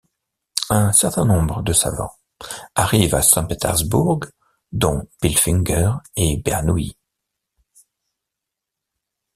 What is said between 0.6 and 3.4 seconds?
Un certain nombre de savants arrivent à